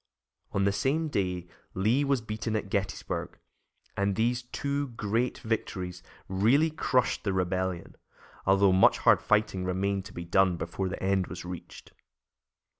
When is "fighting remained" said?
9.21-10.05